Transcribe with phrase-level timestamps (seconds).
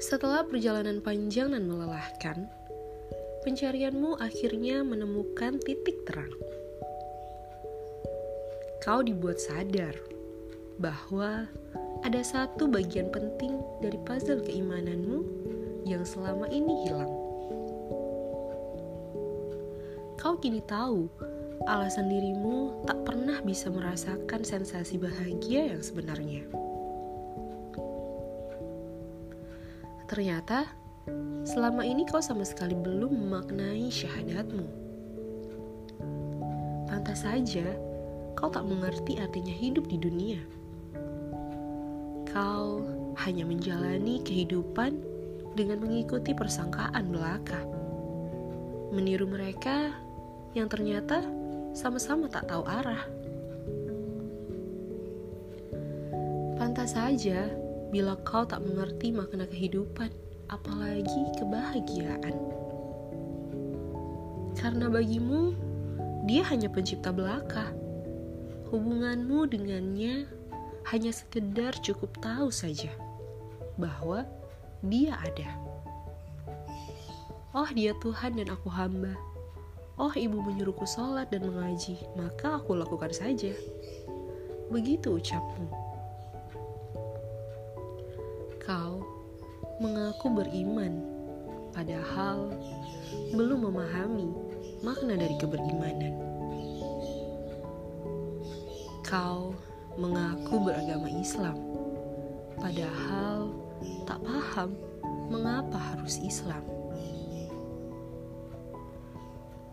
[0.00, 2.48] Setelah perjalanan panjang dan melelahkan,
[3.44, 6.32] pencarianmu akhirnya menemukan titik terang.
[8.80, 9.92] Kau dibuat sadar
[10.80, 11.44] bahwa
[12.00, 15.20] ada satu bagian penting dari puzzle keimananmu
[15.84, 17.12] yang selama ini hilang.
[20.16, 21.12] Kau kini tahu
[21.68, 26.48] alasan dirimu tak pernah bisa merasakan sensasi bahagia yang sebenarnya.
[30.10, 30.66] Ternyata,
[31.46, 34.66] selama ini kau sama sekali belum memaknai syahadatmu.
[36.90, 37.62] Pantas saja,
[38.34, 40.42] kau tak mengerti artinya hidup di dunia.
[42.26, 42.82] Kau
[43.22, 44.98] hanya menjalani kehidupan
[45.54, 47.62] dengan mengikuti persangkaan belaka.
[48.90, 49.94] Meniru mereka
[50.58, 51.22] yang ternyata
[51.70, 53.06] sama-sama tak tahu arah.
[56.58, 60.14] Pantas saja bila kau tak mengerti makna kehidupan,
[60.46, 62.34] apalagi kebahagiaan.
[64.54, 65.54] Karena bagimu,
[66.30, 67.74] dia hanya pencipta belaka.
[68.70, 70.30] Hubunganmu dengannya
[70.94, 72.94] hanya sekedar cukup tahu saja
[73.74, 74.22] bahwa
[74.86, 75.50] dia ada.
[77.50, 79.18] Oh, dia Tuhan dan aku hamba.
[79.98, 83.50] Oh, ibu menyuruhku sholat dan mengaji, maka aku lakukan saja.
[84.70, 85.89] Begitu ucapmu
[88.70, 89.02] kau
[89.82, 91.02] mengaku beriman,
[91.74, 92.54] padahal
[93.34, 94.30] belum memahami
[94.86, 96.14] makna dari keberimanan.
[99.02, 99.58] Kau
[99.98, 101.58] mengaku beragama Islam,
[102.62, 103.50] padahal
[104.06, 104.78] tak paham
[105.34, 106.62] mengapa harus Islam.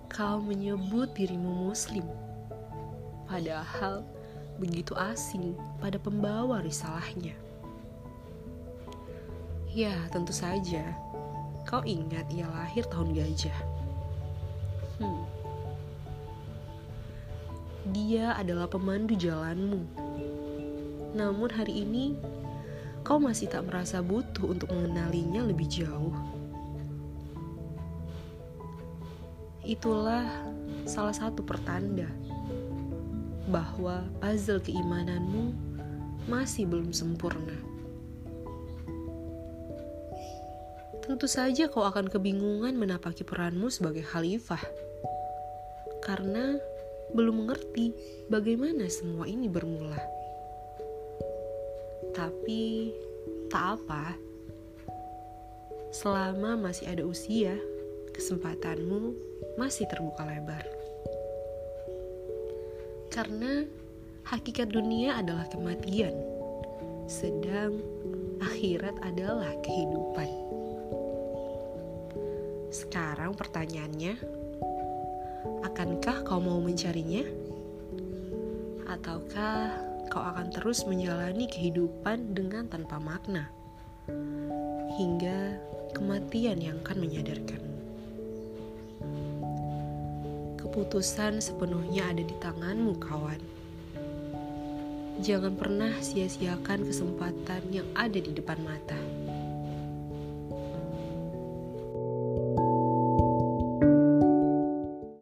[0.10, 2.10] Kau menyebut dirimu Muslim,
[3.30, 4.02] padahal
[4.58, 7.38] begitu asing pada pembawa risalahnya.
[9.78, 10.82] Ya, tentu saja.
[11.62, 13.60] Kau ingat ia lahir tahun gajah.
[14.98, 15.22] Hmm.
[17.94, 19.86] Dia adalah pemandu jalanmu.
[21.14, 22.18] Namun hari ini,
[23.06, 26.18] kau masih tak merasa butuh untuk mengenalinya lebih jauh.
[29.62, 30.26] Itulah
[30.90, 32.10] salah satu pertanda
[33.46, 35.54] bahwa puzzle keimananmu
[36.26, 37.77] masih belum sempurna.
[41.08, 44.60] Tentu saja kau akan kebingungan menapaki peranmu sebagai khalifah.
[46.04, 46.60] Karena
[47.16, 47.96] belum mengerti
[48.28, 49.98] bagaimana semua ini bermula.
[52.12, 52.92] Tapi
[53.48, 54.20] tak apa.
[55.96, 57.56] Selama masih ada usia,
[58.12, 59.16] kesempatanmu
[59.56, 60.68] masih terbuka lebar.
[63.08, 63.64] Karena
[64.28, 66.14] hakikat dunia adalah kematian,
[67.08, 67.80] sedang
[68.44, 70.30] akhirat adalah kehidupan.
[72.98, 74.18] Sekarang pertanyaannya,
[75.62, 77.30] akankah kau mau mencarinya?
[78.90, 79.70] Ataukah
[80.10, 83.54] kau akan terus menjalani kehidupan dengan tanpa makna?
[84.98, 85.62] Hingga
[85.94, 87.78] kematian yang akan menyadarkanmu.
[90.58, 93.42] Keputusan sepenuhnya ada di tanganmu, kawan.
[95.22, 98.98] Jangan pernah sia-siakan kesempatan yang ada di depan mata.